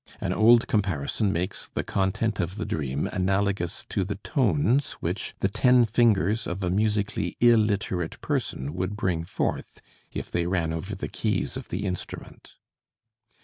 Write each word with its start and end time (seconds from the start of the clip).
An 0.19 0.33
old 0.33 0.67
comparison 0.67 1.31
makes 1.31 1.67
the 1.75 1.83
content 1.83 2.39
of 2.39 2.55
the 2.55 2.65
dream 2.65 3.05
analogous 3.05 3.85
to 3.89 4.03
the 4.03 4.15
tones 4.15 4.93
which 4.93 5.35
the 5.41 5.47
"ten 5.47 5.85
fingers 5.85 6.47
of 6.47 6.63
a 6.63 6.71
musically 6.71 7.37
illiterate 7.39 8.19
person 8.19 8.73
would 8.73 8.97
bring 8.97 9.23
forth 9.23 9.79
if 10.11 10.31
they 10.31 10.47
ran 10.47 10.73
over 10.73 10.95
the 10.95 11.07
keys 11.07 11.55
of 11.55 11.69
the 11.69 11.85
instrument." 11.85 12.55